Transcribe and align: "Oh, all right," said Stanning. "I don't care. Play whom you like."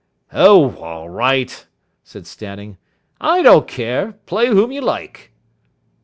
"Oh, 0.33 0.75
all 0.77 1.09
right," 1.11 1.67
said 2.03 2.25
Stanning. 2.25 2.79
"I 3.19 3.43
don't 3.43 3.67
care. 3.67 4.13
Play 4.25 4.47
whom 4.47 4.71
you 4.71 4.81
like." 4.81 5.31